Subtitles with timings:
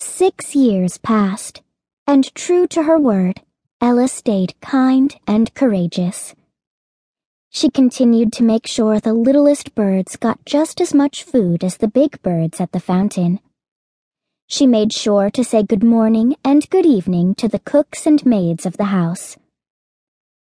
[0.00, 1.62] Six years passed,
[2.06, 3.40] and true to her word,
[3.80, 6.34] Ella stayed kind and courageous.
[7.50, 11.88] She continued to make sure the littlest birds got just as much food as the
[11.88, 13.40] big birds at the fountain.
[14.46, 18.66] She made sure to say good morning and good evening to the cooks and maids
[18.66, 19.36] of the house.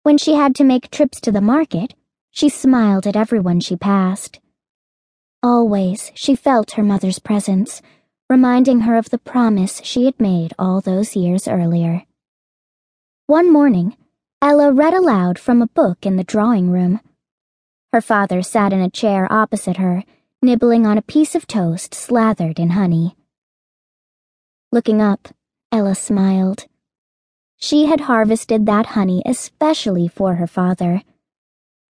[0.03, 1.95] When she had to make trips to the market,
[2.31, 4.41] she smiled at everyone she passed.
[5.43, 7.81] Always she felt her mother's presence,
[8.29, 12.05] reminding her of the promise she had made all those years earlier.
[13.27, 13.97] One morning,
[14.41, 17.01] Ella read aloud from a book in the drawing room.
[17.93, 20.05] Her father sat in a chair opposite her,
[20.43, 23.17] nibbling on a piece of toast slathered in honey.
[24.73, 25.29] Looking up,
[25.71, 26.67] Ella smiled.
[27.57, 31.03] She had harvested that honey especially for her father.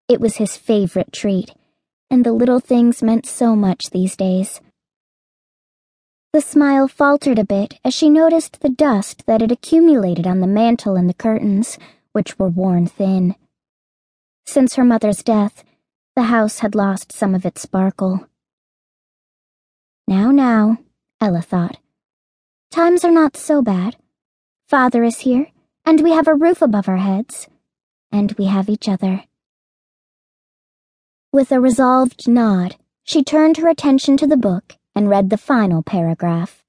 [0.09, 1.55] It was his favorite treat,
[2.11, 4.61] and the little things meant so much these days.
[6.37, 10.47] The smile faltered a bit as she noticed the dust that had accumulated on the
[10.47, 11.79] mantel and the curtains,
[12.13, 13.37] which were worn thin.
[14.45, 15.65] Since her mother's death,
[16.15, 18.29] the house had lost some of its sparkle.
[20.07, 20.77] Now, now,
[21.23, 21.79] Ella thought.
[22.71, 23.97] Times are not so bad.
[24.69, 25.47] Father is here,
[25.87, 27.49] and we have a roof above our heads,
[28.13, 29.25] and we have each other.
[31.33, 35.83] With a resolved nod, she turned her attention to the book and read the final
[35.83, 36.65] paragraph.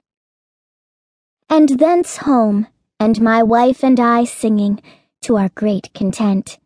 [1.50, 2.68] And thence home,
[3.00, 4.82] and my wife and I singing,
[5.22, 6.60] to our great content.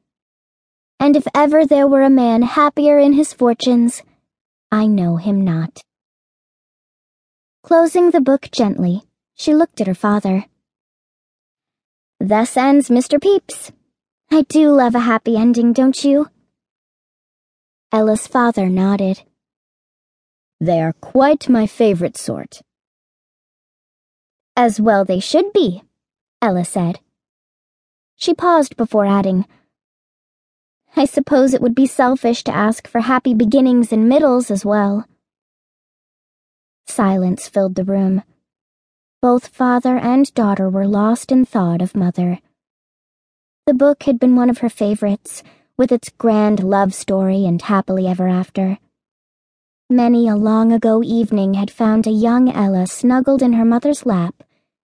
[0.99, 4.01] And if ever there were a man happier in his fortunes,
[4.71, 5.81] I know him not.
[7.63, 9.03] Closing the book gently,
[9.35, 10.45] she looked at her father.
[12.19, 13.21] Thus ends Mr.
[13.21, 13.71] Pepys.
[14.31, 16.29] I do love a happy ending, don't you?
[17.91, 19.23] Ella's father nodded.
[20.61, 22.61] They are quite my favorite sort.
[24.55, 25.81] As well they should be,
[26.39, 26.99] Ella said.
[28.15, 29.47] She paused before adding,
[30.95, 35.07] I suppose it would be selfish to ask for happy beginnings and middles as well.
[36.85, 38.21] Silence filled the room.
[39.19, 42.37] Both father and daughter were lost in thought of mother.
[43.65, 45.41] The book had been one of her favorites,
[45.75, 48.77] with its grand love story and happily ever after.
[49.91, 54.41] Many a long ago evening had found a young Ella snuggled in her mother's lap,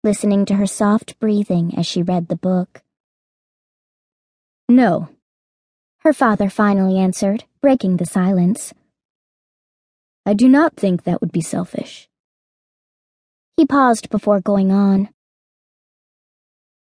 [0.03, 2.83] listening to her soft breathing as she read the book.
[4.71, 5.11] No,
[5.99, 8.73] her father finally answered, breaking the silence.
[10.25, 12.09] I do not think that would be selfish.
[13.59, 15.11] He paused before going on.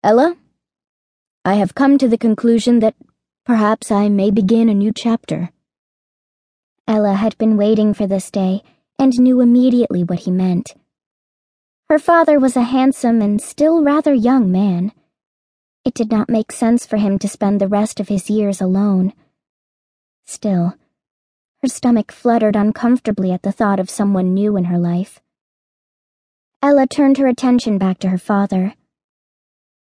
[0.03, 0.37] Ella,
[1.45, 2.97] I have come to the conclusion that
[3.47, 5.53] perhaps I may begin a new chapter.
[6.89, 8.63] Ella had been waiting for this day
[8.99, 10.75] and knew immediately what he meant.
[11.89, 14.93] Her father was a handsome and still rather young man.
[15.85, 19.13] It did not make sense for him to spend the rest of his years alone.
[20.27, 20.75] Still,
[21.61, 25.21] her stomach fluttered uncomfortably at the thought of someone new in her life.
[26.63, 28.75] Ella turned her attention back to her father.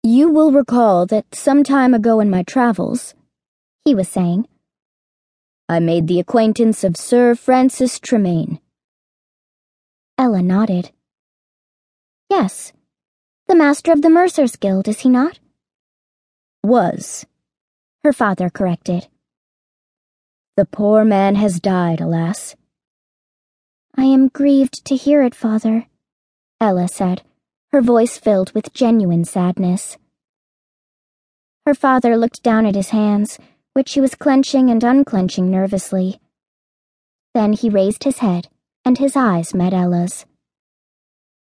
[0.03, 3.15] You will recall that some time ago in my travels,
[3.85, 4.47] he was saying,
[5.69, 8.59] I made the acquaintance of Sir Francis Tremaine.
[10.17, 10.93] Ella nodded.
[12.31, 12.73] Yes,
[13.49, 15.39] the master of the Mercers Guild, is he not?
[16.63, 17.27] Was,
[18.03, 19.09] her father corrected.
[20.57, 22.57] The poor man has died, alas.
[23.95, 25.87] I am grieved to hear it, father.
[26.61, 27.23] Ella said,
[27.73, 29.99] her voice filled with genuine sadness.
[31.67, 33.39] Her father looked down at his hands,
[33.79, 36.21] which he was clenching and unclenching nervously.
[37.33, 38.49] Then he raised his head,
[38.85, 40.27] and his eyes met Ella's.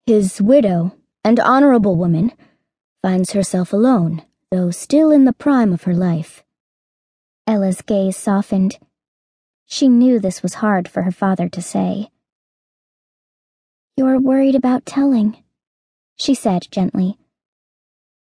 [0.07, 2.31] His widow, and honorable woman,
[3.03, 6.45] finds herself alone, though still in the prime of her life.
[7.49, 8.79] Ella's gaze softened.
[9.67, 12.11] She knew this was hard for her father to say.
[13.97, 15.43] You're worried about telling,
[16.15, 17.19] she said gently.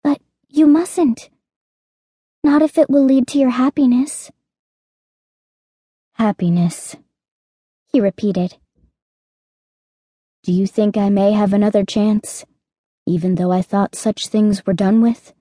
[0.04, 0.20] But
[0.50, 1.31] you mustn't.
[2.44, 4.30] Not if it will lead to your happiness.
[6.14, 6.96] Happiness,
[7.86, 8.56] he repeated.
[10.42, 12.44] Do you think I may have another chance,
[13.04, 15.32] even though I thought such things were done with?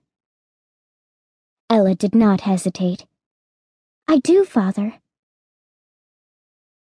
[1.69, 3.05] Ella did not hesitate.
[4.07, 4.99] I do, father.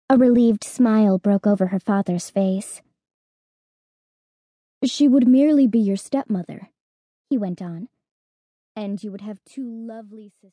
[0.08, 2.82] A relieved smile broke over her father's face.
[4.84, 6.68] She would merely be your stepmother,
[7.30, 7.88] he went on,
[8.76, 10.42] and you would have two lovely sisters.